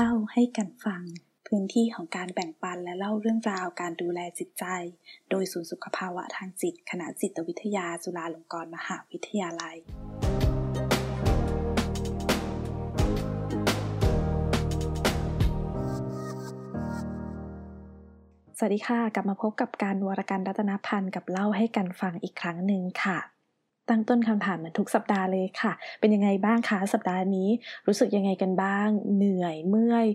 [0.00, 1.02] เล่าให้กันฟัง
[1.46, 4.64] พื้นที่ของการแบ่งปันและเล่าเรื่องราวการดูแลจิตใจ
[5.30, 9.76] โดยศูนย์สุขภาวะทางจิต คณะจิตวิทยาจุฬาลงกรณ์มหาวิทยาลัย
[18.56, 23.18] สวัสดีค่ะ กลับมาพบกับการวรการรัตนพันธ์กับเล่าให้กันฟังอีกครั้งหนึ่งค่ะ
[23.90, 27.48] ตั้งต้นคำถามเหมือนทุกสัปดาห์เลยค่ะ เป็นยังไงบ้างคะสัปดาห์นี้
[27.86, 30.06] รู้สึกยังไงกันบ้าง เหนื่อยเมื่อย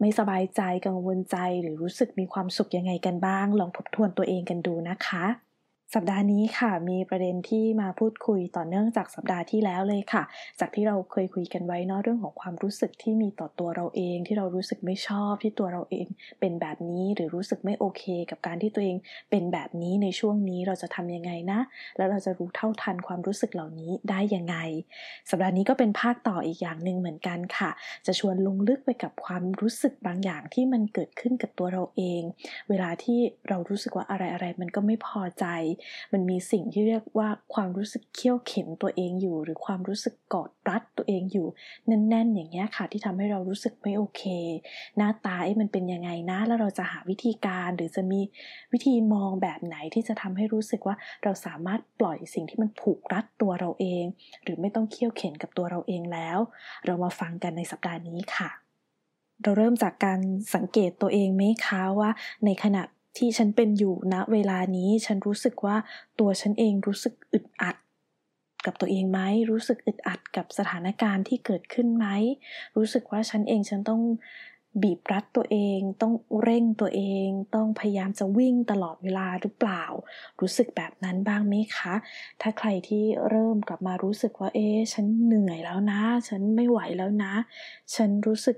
[0.00, 5.49] ไม่สบายใจกังวลใจ หรือรู้สึกมีความสุขยังไงกันบ้าง ลองทบทวนตัวเองกันดูนะคะ
[5.94, 10.22] สัปดาห์นี้ค่ะมีประเด็นที่มาพูดคุยต่อเนื่องจากสัปดาห์ที่แล้วเลยค่ะ
[10.60, 16.06] จากที่เราเคยคุยกันไว้เนาะเรื่องของความรู้สึกที่มีต่อตัวเราเอง ที่เรารู้สึกไม่ชอบที่ตัวเราเอง
[16.40, 18.96] เป็นแบบนี้หรือรู้สึกไม่โอเค กับการที่ตัวเอง
[19.30, 21.60] เป็นแบบนี้ในช่วงนี้เราจะทำยังไงนะ
[21.96, 24.56] แล้วเราจะรู้เท่าทันความรู้สึกเหล่านี้ได้ยังไง
[25.30, 27.70] สัปดาห์นี้ก็เป็นภาคต่ออีกอย่างหนึ่งเหมือนกันค่ะ
[28.06, 32.22] จะชวนลงลึกไปกับความรู้สึกบางอย่างที่มันเกิดขึ้นกับตัวเราเอง
[32.68, 35.46] เวลาที่เรารู้สึกว่าอะไรอะไรมันก็ไม่พอใจ
[36.12, 41.46] มันมีสิ่งที่เรียกว่าความรู้สึกเคี่ยวเข็นตัวเองอยู่ หรือความรู้สึกกอดรัดตัวเองอยู่
[41.86, 44.22] แน่น ๆ อย่างเงี้ยค่ะ ที่ทำให้เรารู้สึกไม่โอเค
[44.96, 48.20] หน้าตาเอ๊ะมันเป็นยังไงนะ แล้วเราจะหาวิธีการหรือจะมี
[48.72, 54.04] วิธีมองแบบไหนที่จะทำให้รู้สึกว่าเราสามารถปล่อยสิ่งที่มันผูกรัดตัวเราเอง
[54.42, 56.38] หรือไม่ต้องเคี่ยวเข็นกับตัวเราเองแล้ว
[56.86, 58.50] เรามาฟังกันในสัปดาห์นี้ค่ะ
[59.42, 60.20] เราเริ่มจากการ
[60.54, 62.10] สังเกตตัวเองไหมคะว่า
[62.44, 62.82] ในขณะ
[63.16, 65.76] ที่ฉันเป็นอยู่ณเวลานี้ ฉันรู้สึกว่า
[66.18, 67.76] ตัวฉันเองรู้สึกอึดอัด
[68.66, 69.20] กับตัวเองไหม
[69.50, 72.06] รู้สึกอึดอัดกับสถานการณ์ที่เกิดขึ้นไหม
[72.76, 74.02] รู้สึกว่าฉันเองฉันต้อง
[74.82, 79.84] บีบรัดตัวเอง ต้องเร่งตัวเอง ต้องพยายามจะวิ่งตลอดเวลาหรือเปล่า
[80.40, 81.94] รู้สึกแบบนั้นบ้างไหมคะ
[82.40, 87.34] ถ้าใครที่เริ่มกลับมารู้สึกว่า เอ๊ฉันเหนื่อยแล้วนะ ฉันไม่ไหวแล้วนะ
[87.94, 88.56] ฉันรู้สึก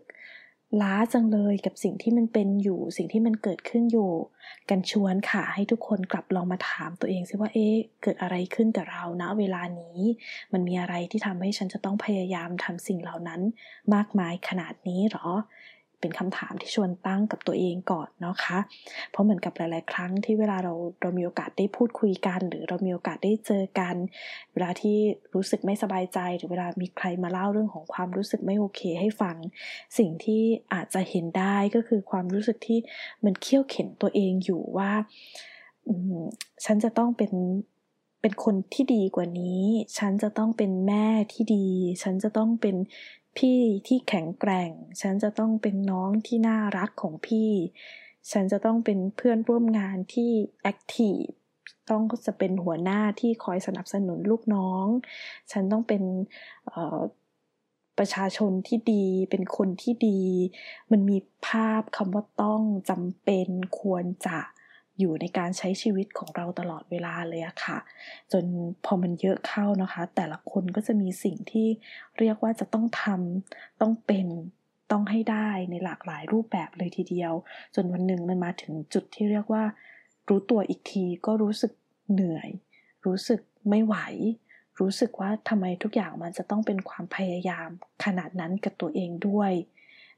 [0.80, 4.10] ล้าจังเลยกับสิ่งที่มันเป็นอยู่ สิ่งที่มันเกิดขึ้นอยู่
[4.70, 9.98] กันชวนค่ะให้ทุกคนกลับลองมาถามตัวเองซิว่าเอ๊ะเกิดอะไรขึ้นกับเราณเวลานี้
[10.52, 13.40] มันมีอะไรที่ทำให้ฉันจะต้องพยายามทำสิ่งเหล่านั้น
[13.94, 15.28] มากมายขนาดนี้หรอ
[16.02, 18.58] เป็นคำถามที่ชวนตั้งกับตัวเองก่อนเนาะคะ
[19.10, 23.96] เพราะเหมือนกับหลาย ๆ ครั้งที่เวลาเราเรามีโอกาสได้พูดคุยกัน หรือเรามีโอกาสได้เจอกัน
[24.52, 24.96] เวลาที่
[25.34, 29.36] รู้สึกไม่สบายใจ หรือเวลามีใครมาเล่าเรื่องของความรู้สึกไม่โอเคให้ฟัง
[29.98, 30.42] สิ่งที่
[30.72, 32.78] อาจจะเห็นได้ก็คือความรู้สึกที่
[33.24, 34.90] มันเคี่ยวเข็นตัวเองอยู่ว่า
[36.64, 37.32] ฉันจะต้องเป็น
[38.20, 39.64] เป็นคนที่ดีกว่านี้
[39.98, 41.66] ฉันจะต้องเป็นแม่ที่ดี
[42.02, 42.76] ฉันจะต้องเป็น
[43.36, 44.70] พี่ที่แข็งแกร่ง
[45.00, 47.50] ฉันจะต้องเป็นน้องที่น่ารักของพี่
[48.30, 50.30] ฉันจะต้องเป็นเพื่อนร่วมงานที่
[50.62, 51.22] แอคทีฟ
[51.90, 54.86] ต้องจะเป็นหัวหน้าที่คอยสนับสนุนลูกน้อง
[55.52, 56.02] ฉันต้องเป็น
[57.98, 60.20] ประชาชนที่ดี เป็นคนที่ดี
[60.90, 63.48] มันมีภาพคำว่าต้องจำเป็น
[63.80, 64.38] ควรจะ
[64.98, 67.78] อยู่ในการใช้ชีวิตของเราตลอดเวลาเลยอะค่ะ
[68.32, 68.44] จน
[68.84, 71.68] พอมันเยอะเข้านะคะ แต่ละคนก็จะมีสิ่งที่
[72.18, 74.26] เรียกว่าจะต้องทำต้องเป็น
[74.92, 77.32] ต้องให้ได้ในหลากหลายรูปแบบเลยทีเดียว
[77.74, 79.64] จนวันหนึ่งมันมาถึงจุดที่เรียกว่า
[80.28, 81.72] รู้ตัวอีกทีก็รู้สึก
[82.12, 82.48] เหนื่อย
[83.06, 83.96] รู้สึกไม่ไหว
[84.80, 87.68] รู้สึกว่าทำไมทุกอย่างมันจะต้องเป็นความพยายาม
[88.04, 89.52] ขนาดนั้นกับตัวเองด้วย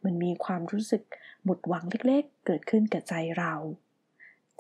[0.05, 1.03] มันมีความรู้สึก
[1.45, 3.55] หมดหวังเล็กๆ เกิดขึ้นกับใจเรา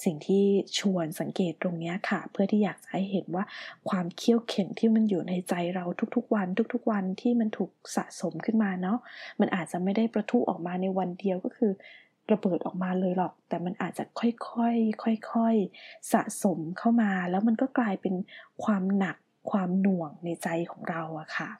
[0.04, 0.44] สิ่งที่
[0.78, 3.44] ชวนสังเกตตรงนี้ค่ะ เพื่อที่อยากจะให้เห็นว่า
[3.88, 5.84] ความเคี่ยวเข็นที่มันอยู่ในใจเรา
[6.16, 8.98] ทุกๆวัน ทุกๆวันที่มันถูกสะสมขึ้นมาเนาะ
[9.40, 11.72] มันอาจจะไม่ได้ประทุออกมาในวันเดียวก็คือ
[12.32, 18.14] ระเบิดออกมาเลยหรอก แต่มันอาจจะค่อยๆค่อยๆสะสมเข้ามา แล้วมันก็กลายเป็น
[18.64, 19.16] ความหนัก
[19.50, 21.50] ความหน่วงในใจของเราอะค่ะ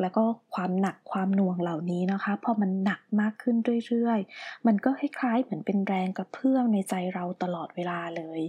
[0.00, 3.56] แล้วก็ความหนักความหน่วงเหล่านี้นะคะพอมันหนักมากขึ้น
[3.86, 8.40] เรื่อยๆ มันก็คล้ายๆเหมือนเป็นแรงกระเพื่อมในใจเราตลอดเวลาเลย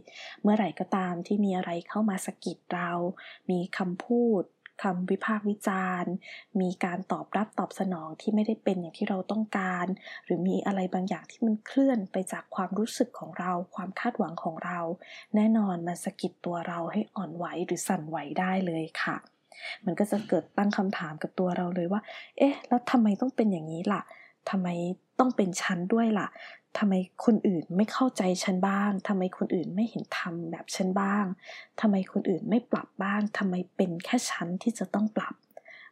[0.42, 2.92] เมื่อไหร่ก็ตามที่มีอะไรเข้ามาสะกิดเรา
[3.50, 4.44] มีคำพูด
[4.84, 6.14] คำวิพากษ์วิจารณ์
[6.62, 9.88] มีการตอบรับตอบสนองที่ไม่ได้เป็นอย่างที่เราต้องการ
[10.26, 14.80] หรือมีอะไรบางอย่างที่มันเคลื่อนไปจากความรู้สึกของเรา ความคาดหวังของเรา
[15.36, 19.18] แน่นอนมันสะกิดตัวเราให้อ่อนไหวหรือสั่นไหวได้เลยค่ะ
[19.86, 22.02] มันก็จะเกิดตั้งคำถามกับตัวเราเลยว่า
[22.38, 24.02] เอ๊ะ แล้วทำไมต้องเป็นอย่างนี้ล่ะ
[24.50, 24.68] ทำไม
[25.20, 26.28] ต้องเป็นฉันด้วยล่ะ
[26.78, 26.94] ทำไม
[27.26, 31.26] คนอื่นไม่เข้าใจฉันบ้าง ทำไมคนอื่นไม่เห็นทำแบบฉันบ้าง
[31.82, 35.36] ทำไมคนอื่นไม่ปรับบ้าง ทำไมเป็นแค่ฉันที่จะต้องปรับ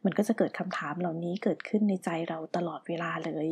[0.06, 3.48] มันก็จะเกิดคำถามเหล่านี้เกิดขึ้นในใจเราตลอดเวลาเลย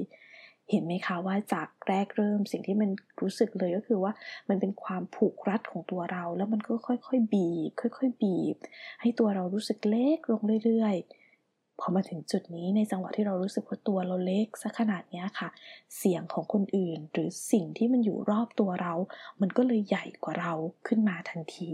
[0.72, 2.90] เห็นไหมคะว่าจากแรกเริ่มสิ่งที่มัน
[3.22, 4.14] รู้สึกเลยก็คือว่า
[4.50, 8.56] มันเป็นความผูกรัดของตัวเรา แล้วมันก็ค่อยๆ บีบ ค่อย ๆ บีบ
[9.02, 15.50] ให้ตัวเรารู้สึกเล็กลงเรื่อยๆ พอมาถึงจุดนี้ในจังหวะที่เรารู้สึกว่าตัวเราเล็กสักขนาดนี้ค่ะ
[15.98, 18.94] เสียงของคนอื่น หรือสิ่งที่มันอยู่รอบตัวเรา
[19.42, 20.54] มันก็เลยใหญ่กว่าเรา
[20.88, 21.74] ขึ้นมาทันที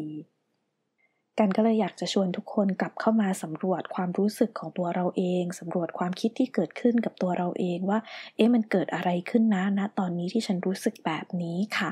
[1.40, 8.00] กันก็เลยอยากจะชวนทุกคนกลับเข้ามาสำรวจความรู้สึกของตัวเราเองสำรวจความคิดที่เกิดขึ้นกับตัวเราเองว่า
[8.36, 11.90] เอ๊ะมันเกิดอะไรขึ้นนะณตอนนี้ที่ฉันรู้สึกแบบนี้ค่ะ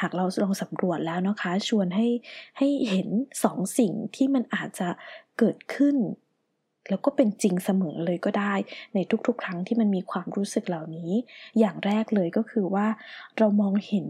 [0.00, 2.06] หากเราลองสำรวจแล้วนะคะ ชวนให้
[2.58, 3.08] ให้เห็น
[3.44, 4.88] สองสิ่งที่มันอาจจะ
[5.38, 5.96] เกิดขึ้น
[6.90, 8.54] แล้วก็เป็นจริงเสมอเลยก็ได้
[8.94, 11.12] ในทุกๆ ครั้งที่มันมีความรู้สึกเหล่านี้
[11.58, 12.86] อย่างแรกเลยก็คือว่า
[13.38, 14.06] เรามองเห็น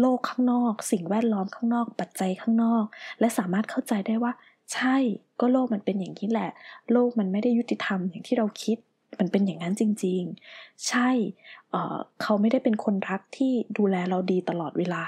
[0.00, 2.84] โลกข้างนอก สิ่งแวดล้อมข้างนอก ปัจจัยข้างนอก
[3.20, 4.32] และสามารถเข้าใจได้ว่า
[4.74, 4.96] ใช่
[5.40, 6.50] ก็โลกมันเป็นอย่างนี้แหละ
[6.92, 8.78] โลกมันไม่ได้ยุติธรรมอย่างที่เราคิด
[9.18, 10.22] มันเป็นอย่างนั้นจริง
[10.54, 11.08] ๆ ใช่
[11.70, 15.04] เเขาไม่ได้เป็นคนรักที่ดูแลเราดีตลอดเวลา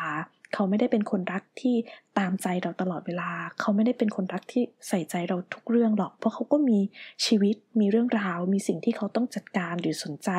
[0.55, 1.77] เขาไม่ได้เป็นคนรักที่
[2.19, 3.31] ตามใจเราตลอดเวลา
[3.61, 6.79] เขาไม่ได้เป็นคนรักที่ใส่ใจเราทุกเรื่องหรอก เพราะเขาก็มี
[7.27, 10.31] ชีวิต มีเรื่องราว มีสิ่งที่เขาต้องจัดการหรือสนใจ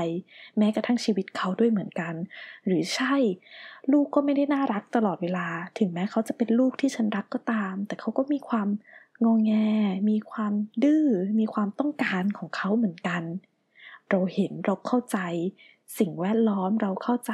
[0.57, 2.13] แม้กระทั่งชีวิตเขาด้วยเหมือนกัน
[2.65, 3.15] หรือใช่
[3.91, 5.47] ลูกก็ไม่ได้น่ารักตลอดเวลา
[5.79, 8.67] ถึงแม้เขาจะเป็นลูกที่ฉันรักก็ตาม แต่เขาก็มีความ
[9.25, 9.53] งงแง
[10.09, 10.53] มีความ
[10.83, 11.07] ดื้อ
[11.39, 13.23] มีความต้องการของเขาเหมือนกัน
[14.09, 15.19] เราเห็นเราเข้าใจ
[15.99, 17.33] สิ่งแวดล้อมเราเข้าใจ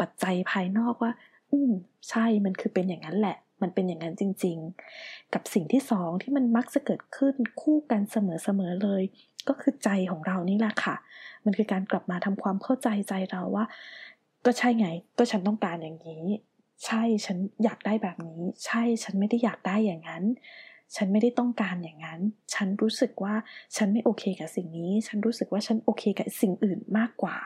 [0.00, 1.12] ปัจจัยภายนอกว่า
[1.56, 1.72] อืม
[2.10, 4.56] ใช่มันคือเป็นอย่างนั้นแหละ มันเป็นอย่างนั้นจริง
[4.96, 9.02] ๆ กับสิ่งที่สองที่มันมักจะเกิดขึ้นคู่กันเสมอๆเลย
[9.48, 10.96] ก็คือใจของเรานี่แหละค่ะ
[11.44, 13.64] มันคือการกลับมาทำความเข้าใจใจเราว่า
[14.46, 14.88] ก็ใช่ไง
[15.18, 16.24] ก็ฉันต้องการอย่างนี้
[16.84, 20.24] ใช่ฉันอยากได้แบบนี้ ใช่ฉันไม่ได้อยากได้อย่างนั้น
[20.96, 22.20] ฉันไม่ได้ต้องการอย่างนั้น
[22.54, 23.34] ฉันรู้สึกว่า
[23.76, 27.36] ฉันไม่โอเคกับสิ่งนี้ ฉันรู้สึกว่าฉันโอเคกับสิ่งอื่นมากกว่า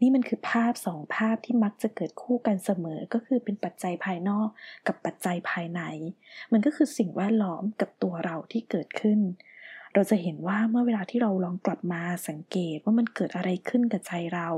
[0.00, 4.48] นี่มันคือภาพสองภาพที่มักจะเกิดคู่กันเสมอ ก็คือเป็นปัจจัยภายนอก
[4.86, 5.80] กับปัจจัยภายใน
[6.52, 9.20] มันก็คือสิ่งแวดล้อมกับตัวเราที่เกิดขึ้น
[9.94, 14.48] เราจะเห็นว่าเมื่อเวลาที่เราลองกลับมาสังเกตว่ามันเกิดอะไรขึ้นกับใจเรา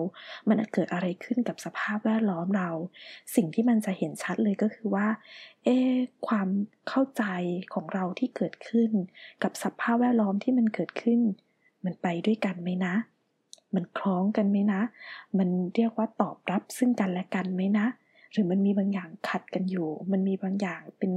[0.48, 2.70] มันเกิดอะไรขึ้นกับสภาพแวดล้อมเรา
[3.36, 5.06] สิ่งที่มันจะเห็นชัดเลยก็คือว่า
[5.64, 5.76] เอ๊
[6.28, 6.48] ความ
[6.88, 7.24] เข้าใจ
[7.74, 8.90] ของเราที่เกิดขึ้น
[9.42, 11.20] กับสภาพแวดล้อมที่มันเกิดขึ้น
[11.84, 12.94] มันไปด้วยกันไหมนะ
[13.74, 14.80] มันคล้องกันไหมนะ
[15.38, 17.86] มันเรียกว่าตอบรับซึ่งกันและกันไหมนะ
[18.32, 21.12] หรือมันมีบางอย่างขัดกันอยู่ มันมีบางอย่างเป็น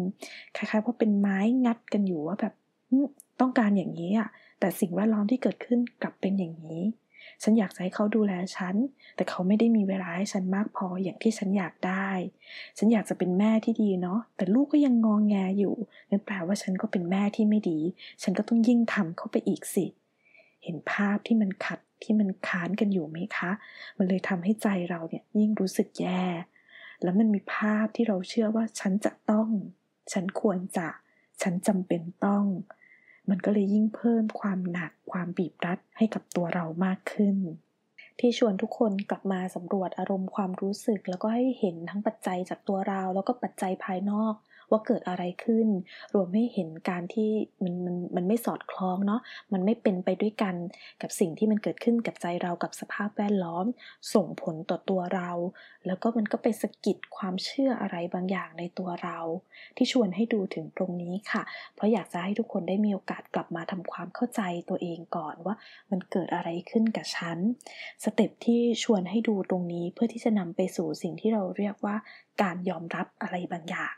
[0.56, 2.54] คล้ายๆว่าเป็นไม้งัดกันอยู่ว่าแบบ
[3.40, 4.30] ต้องการอย่างนี้อะ
[4.60, 6.84] แต่สิ่งแวดล้อมที่เกิดขึ้นกลับเป็นอย่างนี้
[7.44, 8.76] ฉันอยากให้เขาดูแลฉัน
[9.16, 12.10] แต่เขาไม่ได้มีเวลาให้ฉันมากพออย่างที่ฉันอยากได้
[12.78, 15.76] ฉันอยากจะเป็นแม่ที่ดีเนาะ แต่ลูกก็ยังงองแงอยู่
[16.10, 17.80] นั่นแปลว่าฉันก็เป็นแม่ที่ไม่ดี
[18.24, 19.86] ฉันก็ต้องยิ่งทำเข้าไปอีกสิ
[20.64, 23.52] เห็นภาพที่มันขัด ที่มันค้านกันอยู่ไหมคะ
[23.98, 26.24] มันเลยทำให้ใจเราเนี่ยยิ่งรู้สึกแย่
[27.04, 29.50] แล้วมันมีภาพที่เราเชื่อว่าฉันจะต้อง
[30.14, 30.88] ฉันควรจะ
[31.42, 32.46] ฉันจำเป็นต้อง
[33.30, 37.38] มันก็เลยยิ่งเพิ่มความหนักความบีบรัดให้กับตัวเรามากขึ้น
[38.20, 44.34] ที่ชวนทุกคนกลับมาสำรวจอารมณ์ความรู้สึก แล้วก็ให้เห็นทั้งปัจจัยจากตัวเรา แล้วก็ปัจจัยภายนอก
[44.72, 45.68] ว่าเกิดอะไรขึ้น
[46.14, 47.32] รวมให้เห็นการที่
[47.64, 49.22] มันมันมันไม่สอดคล้องเนาะ
[49.54, 50.56] มันไม่เป็นไปด้วยกัน
[51.02, 53.66] กับสิ่งที่มันเกิดขึ้นกับใจเรากับสภาพแวดล้อม
[54.14, 55.32] ส่งผลต่อตัวเรา
[55.88, 59.20] แล้วก็มันก็ไปสะกิดความเชื่ออะไรบางอย่างในตัวเรา
[59.78, 61.44] ที่ชวนให้ดูถึงตรงนี้ค่ะ
[61.76, 65.56] เพราะอยากจะให้ทุกคนได้มีโอกาสกลับมาทำความเข้าใจตัวเองก่อนว่า
[65.92, 67.38] มันเกิดอะไรขึ้นกับฉัน
[68.04, 71.96] สเต็ปที่ชวนให้ดูตรงนี้เพื่อที่จะนำไปสู่สิ่งที่เราเรียกว่า
[72.42, 73.94] การยอมรับอะไรบางอย่าง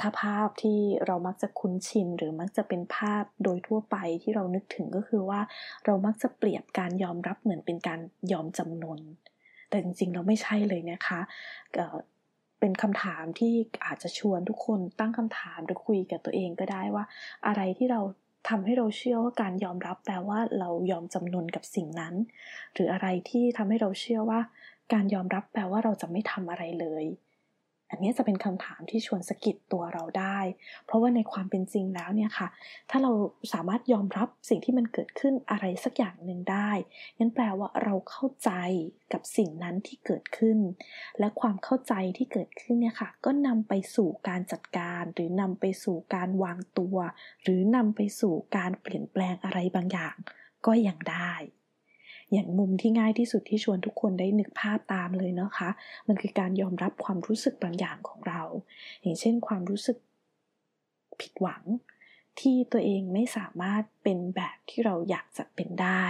[0.00, 5.40] ถ้าภาพที่เรามักจะคุ้นชิน หรือมักจะเป็นภาพโดยทั่วไปที่เรานึกถึงก็คือว่า
[5.84, 8.00] เรามักจะเปรียบการยอมรับเหมือนเป็นการ
[8.32, 9.00] ยอมจำนน
[9.70, 11.20] แต่จริงๆเราไม่ใช่เลยนะคะ
[12.60, 13.52] เป็นคำถามที่
[13.86, 17.04] อาจจะชวนทุกคนตั้งคำถามหรือคุยกับตัวเองก็ได้ว่า
[17.46, 18.00] อะไรที่เรา
[18.48, 22.14] ทำให้เราเชื่อว่าการยอมรับแปลว่าเรายอมจำนนกับสิ่งนั้น
[22.74, 24.40] หรืออะไรที่ทำให้เราเชื่อว่า
[24.92, 27.04] การยอมรับแปลว่าเราจะไม่ทำอะไรเลย
[27.90, 30.38] อันนี้จะเป็นคำถามที่ชวนสะกิดตัวเราได้
[30.86, 32.48] เพราะว่าในความเป็นจริงแล้วเนี่ยค่ะ
[32.90, 33.12] ถ้าเรา
[33.52, 36.70] สามารถยอมรับสิ่งที่มันเกิดขึ้นอะไรสักอย่างหนึ่งได้
[37.18, 38.50] งั้นแปลว่าเราเข้าใจ
[39.12, 40.58] กับสิ่งนั้นที่เกิดขึ้น
[41.18, 46.96] และความเข้าใจที่เกิดขึ้นเนี่ยค่ะ ก็นำไปสู่การจัดการ หรือนำไปสู่การวางตัว
[47.42, 50.16] หรือนำไปสู่การเปลี่ยนแปลงอะไรบางอย่าง
[50.66, 51.34] ก็ยังได้
[52.32, 55.70] อย่างมุมที่ง่ายที่สุดที่ชวนทุกคนได้นึกภาพตามเลยนะคะ
[56.08, 58.42] มันคือการยอมรับความรู้สึกบางอย่างของเรา
[59.02, 59.96] อย่างเช่นความรู้สึก
[61.20, 61.62] ผิดหวัง
[62.40, 66.04] ที่ตัวเองไม่สามารถเป็นแบบที่เราอยากจะเป็นได้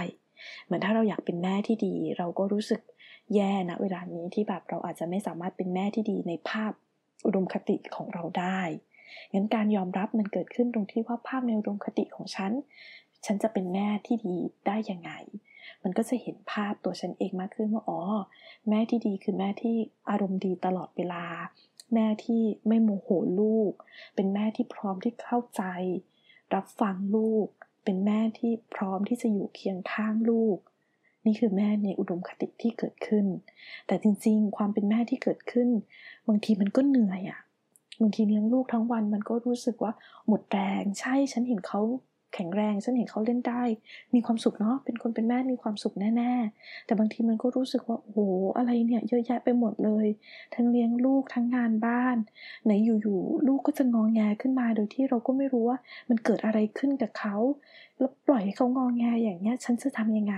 [0.65, 2.81] เหมือนถ้าเราอยากเป็นแม่ที่ดี เราก็รู้สึก
[3.35, 6.71] แย่นะเวลานี้ที่แบบเราอาจจะไม่สามารถเป็นแม่ที่ดีในภาพ
[7.25, 8.61] อุดมคติของเราได้
[9.33, 12.51] งั้นการยอมรับมันเกิดขึ้นตรงที่ว่าภาพในอุดมคติของฉัน
[13.25, 15.11] ฉันจะเป็นแม่ที่ดีได้ยังไง
[15.83, 17.99] มันก็จะเห็นภาพตัวฉันเองมากขึ้นว่า อ๋อ
[18.69, 19.75] แม่ที่ดีคือแม่ที่
[20.09, 21.23] อารมณ์ดีตลอดเวลา
[21.93, 23.73] แม่ที่ไม่โมโหลูก
[24.15, 25.63] เป็นแม่ที่พร้อมที่เข้าใจ
[26.53, 27.47] รับฟังลูก
[27.83, 30.57] เป็นแม่ที่พร้อมที่จะอยู่เคียงข้างลูก
[31.25, 33.25] นี่คือแม่ในอุดมคติที่เกิดขึ้น
[33.87, 35.69] แต่จริงๆ ความเป็นแม่ที่เกิดขึ้น
[36.27, 37.39] บางทีมันก็เหนื่อยอะ่ะ
[38.01, 39.93] บางทีเลี้ยงลูกทั้งวันมันก็รู้สึกว่า
[40.27, 41.81] หมดแรง ใช่ฉันเห็นเขา
[42.33, 43.63] แข็งแรงฉันเห็นเขาเล่นได้
[44.13, 48.19] มีความสุขเนาะเป็นคนเป็นแม่มีความสุขแน่ๆ แต่บางทีมันก็รู้สึกว่าโอ้โห
[48.57, 50.07] อะไรเนี่ยเยอะแยะไปหมดเลย
[50.55, 52.17] ทั้งเลี้ยงลูกทั้งงานบ้าน
[52.65, 55.77] ไหนอยู่ๆลูกก็จะงองแงขึ้นมาโดยที่เราก็ไม่รู้ว่า
[56.09, 57.35] มันเกิดอะไรขึ้นกับเขา
[57.97, 60.35] แล้วปล่อยให้เขางองแงอย่างเงี้ย ฉันจะทำยังไง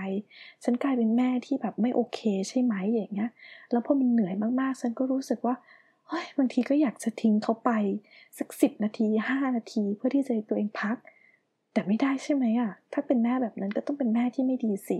[0.64, 2.18] ฉันกลายเป็นแม่ที่แบบไม่โอเค
[2.48, 3.30] ใช่ไหมอย่างเงี้ย
[3.70, 5.54] แล้วพอมันเหนื่อยมากๆ ฉันก็รู้สึกว่า
[6.08, 7.70] เฮ้ยบางทีก็อยากจะทิ้งเขาไป
[8.38, 10.96] สักสิบนาทีห้านาทีเพื่อที่จะตัวเองพัก
[11.72, 14.98] แต่ไม่ได้ใช่ไหมอะถ้าเป็นแม่แบบนั้นก็ต้องเป็นแม่ที่ไม่ดีสิ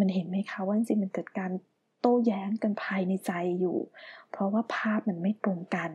[0.00, 1.52] มันเห็นไหมคะว่าจริงมันเกิดการ
[2.00, 3.78] โต้แย้งกันภายในใจอยู่
[4.30, 5.90] เพราะว่าภาพมันไม่ตรงกัน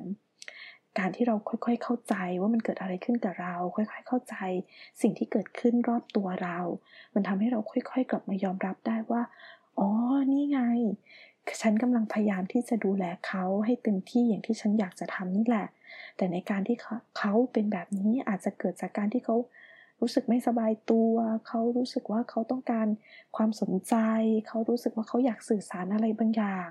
[0.97, 4.35] การที่เราค่อยๆเข้าใจว่ามันเกิดอะไรขึ้นกับเรา ค่อย ๆ เข้าใจ
[5.01, 6.59] สิ่งที่เกิดขึ้นรอบตัวเรา
[7.13, 9.21] มันทำให้เราค่อย ๆ กลับมายอมรับได้ว่า
[9.79, 9.89] อ๋อ
[10.31, 10.59] นี่ไง
[11.61, 15.67] ฉันกำลังพยายามที่จะดูแลเขาให้เต็มที่อย่างที่ฉันอยากจะทำนี่แหละ
[16.17, 16.77] แต่ในการที่
[17.17, 19.35] เขาเป็นแบบนี้อาจจะเกิดจากการที่เขา
[20.01, 21.13] รู้สึกไม่สบายตัว
[21.47, 22.87] เขารู้สึกว่าเขาต้องการ
[23.35, 23.95] ความสนใจ
[24.47, 26.67] เขารู้สึกว่าเขาอยากสื่อสารอะไรบางอย่าง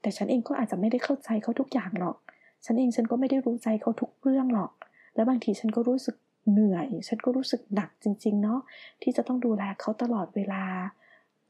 [0.00, 2.16] แต่ฉันเองก็อาจจะไม่ได้เข้าใจเขาทุกอย่างหรอก
[2.64, 4.72] ฉันเองฉันก็ไม่ได้รู้ใจเขาทุกเรื่องหรอก
[5.14, 6.16] และบางทีฉันก็รู้สึก
[6.50, 8.60] เหนื่อย ฉันก็รู้สึกหนักจริง ๆ เนาะ
[9.02, 10.64] ที่จะต้องดูแลเขาตลอดเวลา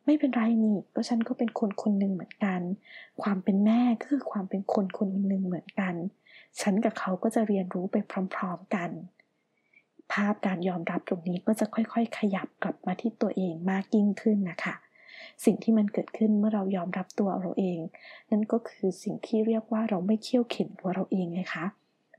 [0.04, 2.60] ไม่เป็นไรนี่ก็ฉันก็เป็นคนคนหนึ่งเหมือนกัน
[3.22, 5.94] ความเป็นแม่ก็คือความเป็นคนคนหนึ่งเหมือนกัน
[6.60, 7.96] ฉันกับเขาก็จะเรียนรู้ไป
[8.34, 8.90] พร้อม ๆกัน
[10.12, 14.74] ภาพการยอมรับตรงนี้ก็จะค่อยๆ ขยับกลับมาที่ตัวเองมากยิ่งขึ้นนะคะ
[15.44, 17.78] สิ่งที่มันเกิดขึ้นเมื่อเรายอมรับตัวเราเอง
[18.30, 21.66] นั่นก็คือสิ่งที่เรียกว่าเราไม่เคี่ยวเข็นตัวเราเองไงคะ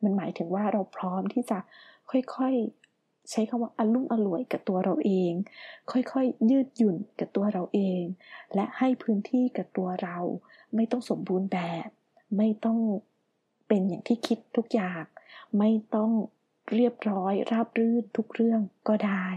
[0.04, 1.58] มันหมายถึงว่าเราพร้อมที่จะ
[2.10, 2.83] ค่อยๆ
[3.30, 5.34] ใช้คำว่าอลุ่มอล่วยกับตัวเราเอง
[5.92, 8.04] ค่อยๆ ยืดหยุ่นกับตัวเราเอง
[8.56, 10.18] และให้พื้นที่กับตัวเรา
[10.76, 11.88] ไม่ต้องสมบูรณ์แบบ
[12.38, 12.80] ไม่ต้อง
[13.68, 15.04] เป็นอย่างที่คิดทุกอย่าง
[15.60, 16.12] ไม่ต้อง
[16.76, 19.28] เรียบร้อย ราบรื่นทุกเรื่องก็ได้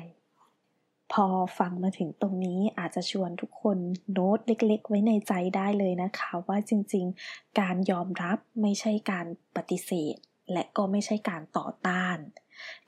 [1.12, 1.26] พอ
[1.58, 3.78] ฟังมาถึงตรงนี้อาจจะชวนทุกคน
[4.12, 9.26] โน้ตเล็กๆ ไว้ในใจได้เลยนะคะ ว่าจริงๆ การยอมรับไม่ใช่การ
[9.56, 10.16] ปฏิเสธ
[10.52, 12.16] และก็ไม่ใช่การต่อต้าน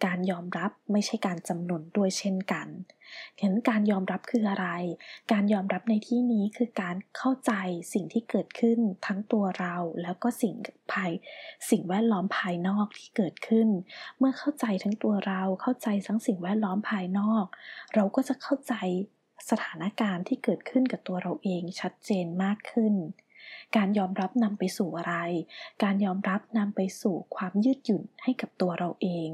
[0.05, 2.69] การยอมรับไม่ใช่การจำนนด้วยเช่นกัน
[3.39, 4.69] เห็นการยอมรับคืออะไร
[5.33, 7.53] การยอมรับในที่นี้คือการเข้าใจ
[7.93, 10.55] สิ่งที่เกิดขึ้นทั้งตัวเรา แล้วก็สิ่ง
[10.93, 11.13] ภาย
[11.71, 13.69] สิ่งแวดล้อมภายนอกที่เกิดขึ้น
[14.19, 17.45] เมื่อเข้าใจทั้งตัวเราเข้าใจทั้งสิ่งแวดล้อมภายนอก
[17.95, 18.75] เราก็จะเข้าใจ
[19.51, 22.95] สถานการณ์ที่เกิดขึ้นกับตัวเราเองชัดเจนมากขึ้น
[23.77, 25.15] การยอมรับนำไปสู่อะไร
[25.83, 29.29] การยอมรับนำไปสู่ความยืดหยุ่นให้กับตัวเราเอง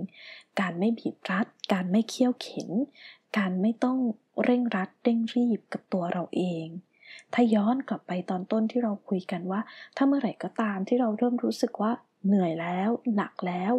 [0.60, 2.70] การไม่บีบรัด การไม่เคี่ยวเข็น
[3.38, 3.98] การไม่ต้อง
[4.44, 6.66] เร่งรัดเร่งรีบกับตัวเราเอง
[7.32, 9.60] ถ้าย้อนกลับไปตอนต้นที่เราคุยกันว่า
[9.96, 11.92] ถ้าเมื่อไหร่ก็ตามที่เราเริ่มรู้สึกว่า
[12.26, 13.72] เหนื่อยแล้ว หนักแล้ว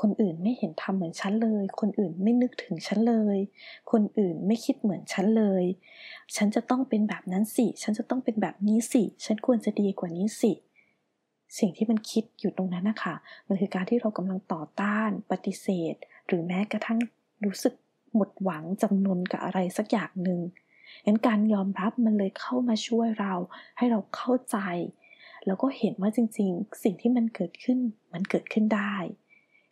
[0.00, 3.38] คนอื่นไม่เห็นทำเหมือนฉันเลย คนอื่นไม่นึกถึงฉันเลย
[3.92, 5.64] คนอื่นไม่คิดเหมือนฉันเลย
[6.36, 10.52] ฉันจะต้องเป็นแบบนั้นสิ ฉันจะต้องเป็นแบบนี้สิ ฉันควรจะดีกว่านี้สิ
[11.58, 13.14] สิ่งที่มันคิดอยู่ตรงนั้นนะคะ
[13.46, 15.94] มันคือการที่เรากำลังต่อต้าน ปฏิเสธ
[16.26, 16.98] หรือแม้กระทั่ง
[17.44, 17.74] รู้สึก
[18.14, 20.40] หมดหวังจำนนกับอะไรสักอย่างหนึ่ง
[21.06, 23.34] งั้นการยอมรับมันเลยเข้ามาช่วยเรา
[23.78, 24.58] ให้เราเข้าใจ
[25.46, 27.78] แล้วก็เห็นว่าจริงๆ สิ่งที่มันเกิดขึ้น
[28.12, 28.94] มันเกิดขึ้นได้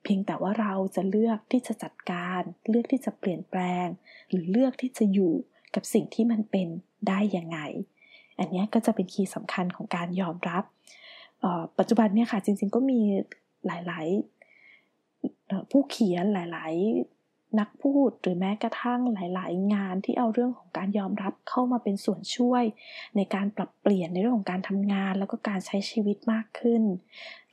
[0.02, 3.86] เพียงแต่ว่าเราจะเลือกที่จะจัดการ เลือกที่จะเปลี่ยนแปลง
[4.30, 5.34] หรือเลือกที่จะอยู่
[5.74, 6.68] กับสิ่งที่มันเป็น
[7.08, 7.58] ได้ยังไง
[8.38, 10.64] อันนี้ก็จะเป็นคีย์สำคัญของการยอมรับ
[11.78, 13.00] ปัจจุบันเนี่ยค่ะจริงๆก็มี
[13.66, 16.72] หลายๆผู้เขียนหลาย
[17.06, 17.19] ๆ
[17.58, 22.64] นักพูดหรือแม้กระทั่งหลาย ๆ งานที่เอาเรื่องของการยอมรับเข้ามาเป็นส่วนช่วย
[23.16, 26.82] ในการปรับเปลี่ยนในเรื่องของการทำงาน แล้วก็การใช้ชีวิตมากขึ้น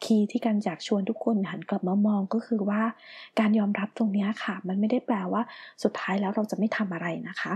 [0.04, 2.84] คีย์ที่การอยากชวนทุกคนหันกลับมามองก็คือว่า
[3.40, 5.42] การยอมรับตรงนี้ค่ะ มันไม่ได้แปลว่า
[5.84, 7.54] สุดท้ายแล้วเราจะไม่ทำอะไรนะคะ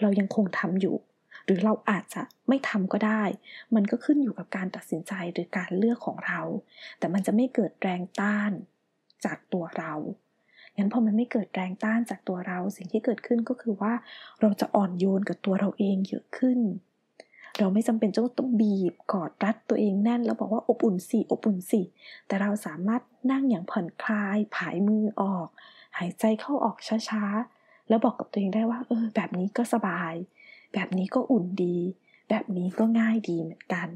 [0.00, 0.96] เรายังคงทำอยู่
[1.44, 3.22] หรือเราอาจจะไม่ทำก็ได้
[3.74, 6.40] มันก็ขึ้นอยู่กับการตัดสินใจหรือการเลือกของเรา
[6.98, 8.52] แต่มันจะไม่เกิดแรงต้าน
[9.24, 9.92] จากตัวเรา
[10.76, 13.92] งั้นพอมันไม่เกิดแรงต้านจากตัวเรา สิ่งที่เกิดขึ้นก็คือว่า
[14.40, 16.60] เราจะอ่อนโยนกับตัวเราเองเยอะขึ้น
[17.58, 21.82] เราไม่จำเป็นจะต้องบีบกอดรัดตัวเองแน่น แล้วบอกว่าอบอุ่นสิอบอุ่นสิ
[22.26, 25.48] แต่เราสามารถนั่งอย่างผ่อนคลาย ผายมือออก
[25.98, 26.76] หายใจเข้าออก
[27.08, 30.14] ช้าๆ แล้วบอกกับตัวเองได้ว่า เออ แบบนี้ก็สบาย
[30.74, 31.76] แบบนี้ก็อุ่นดี
[32.28, 33.88] แบบนี้ก็ง่ายดีเหมือนกัน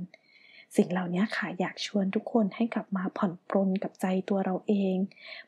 [0.76, 4.96] สิ่งเหล่านี้ค่ะอยากชวนทุกคนให้กลับมาผ่อนปรนกับใจตัวเราเอง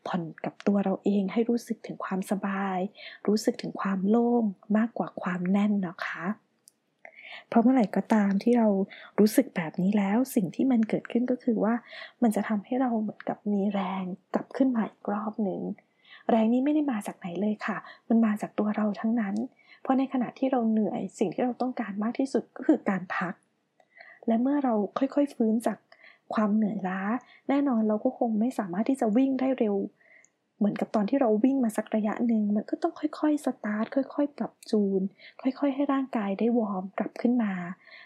[0.07, 2.79] ผ่อนกับตัวเราเองให้รู้สึกถึงความสบาย
[3.27, 4.45] รู้สึกถึงความโล่ง
[4.77, 6.27] มากกว่าความแน่นนะคะ
[7.49, 8.69] เพราะเมื่อไหร่ก็ตามที่เรา
[9.19, 11.75] รู้สึกแบบนี้แล้วสิ่งที่มันเกิดขึ้นก็คือว่า
[12.23, 15.61] มันจะทำให้เราเหมือนกับมีแรงกลับขึ้นมาอีกรอบหนึ่ง
[16.31, 17.77] แรงนี้ไม่ได้มาจากไหนเลยค่ะ
[18.09, 19.35] มันมาจากตัวเราทั้งนั้น
[19.83, 23.35] เพราะในขณะที่เราเหนื่อยสิ่งที่เราต้องการมากที่สุดก็คือการพัก
[24.27, 25.79] และเมื่อเราค่อยๆฟื้นจาก
[26.35, 27.01] ความเหนื่อยล้า
[27.49, 29.77] แน่นอนเราก็คงไม่สามารถที่จะวิ่งได้เร็ว
[30.61, 35.03] เหมือนกับตอนที่เราวิ่งมาสักระยะหนึ่งมันก็ต้องค่อยๆสตาร์ทค่อย ๆ ปรับจูน
[35.43, 37.53] ค่อยๆ ให้ร่างกายได้วอร์มกลับขึ้นมา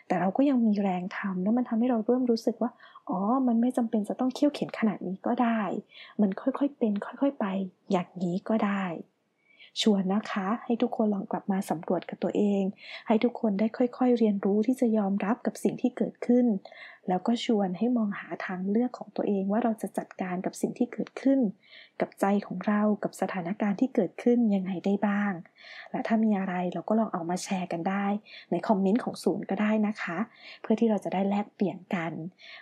[0.06, 2.70] แต่เราก็ยังมีแรงทำแล้วมันทำให้เราเริ่มรู้สึกว่า
[3.08, 5.60] อ๋อ มันไม่จำเป็นจะต้องเคี่ยวเข็นขนาดนี้ก็ได้
[6.20, 7.46] มันค่อยๆเป็น ค่อย ๆ ไป
[7.92, 8.84] อย่างนี้ก็ได้
[9.82, 12.62] ชวนนะคะ ให้ทุกคนลองกลับมาสำรวจกับตัวเอง
[13.06, 16.46] ให้ทุกคนได้ค่อยๆ เรียนรู้ที่จะยอมรับกับสิ่งที่เกิดขึ้น
[17.08, 21.40] แล้วก็ชวนให้มองหาทางเลือกของตัวเองว่าเราจะจัดการกับสิ่งที่เกิดขึ้น
[22.00, 25.32] กับใจของเรากับสถานการณ์ที่เกิดขึ้นยังไงได้บ้าง
[25.90, 28.06] และถ้ามีอะไรเราก็ลองเอามาแชร์กันได้
[28.50, 30.18] ในคอมเมนต์ของศูนย์ก็ได้นะคะ
[30.62, 32.12] เพื่อที่เราจะได้แลกเปลี่ยนกัน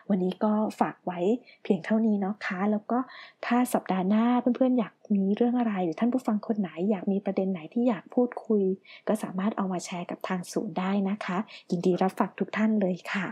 [0.09, 1.21] วันนี้ก็ฝากไว้
[1.63, 2.99] เพียงเท่านี้นะคะ แล้วก็
[3.47, 4.27] ถ้าสัปดาห์หน้า
[4.57, 8.63] เพื่อนๆอยาก มีเรื่องอะไรหรือท่านผู้ฟังคนไหนอยากมีประเด็นไหนที่อยากพูดคุย
[9.09, 11.39] ก็สามารถเอามาแชร์กับทางศูนย์ได้นะคะ
[11.71, 13.27] ยินดีรับฟังทุกท่านเลยค่ะ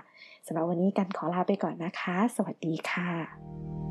[0.47, 3.89] สำหรับวันนี้กันขอลาไปก่อนนะคะ สวัสดีค่ะ